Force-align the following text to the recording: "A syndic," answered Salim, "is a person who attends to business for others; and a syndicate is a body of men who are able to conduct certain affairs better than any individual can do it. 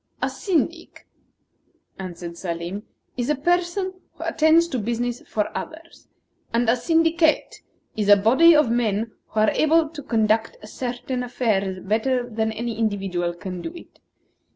"A 0.19 0.31
syndic," 0.31 1.05
answered 1.99 2.35
Salim, 2.35 2.87
"is 3.17 3.29
a 3.29 3.35
person 3.35 3.93
who 4.13 4.23
attends 4.23 4.67
to 4.69 4.79
business 4.79 5.21
for 5.27 5.55
others; 5.55 6.07
and 6.51 6.67
a 6.67 6.75
syndicate 6.75 7.61
is 7.95 8.09
a 8.09 8.17
body 8.17 8.55
of 8.55 8.71
men 8.71 9.11
who 9.27 9.39
are 9.41 9.51
able 9.51 9.87
to 9.89 10.01
conduct 10.01 10.57
certain 10.67 11.21
affairs 11.21 11.85
better 11.85 12.27
than 12.27 12.51
any 12.51 12.79
individual 12.79 13.35
can 13.35 13.61
do 13.61 13.71
it. 13.75 13.99